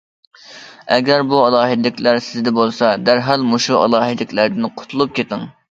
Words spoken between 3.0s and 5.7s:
دەرھال مۇشۇ ئالاھىدىلىكلەردىن قۇتۇلۇپ كېتىڭ.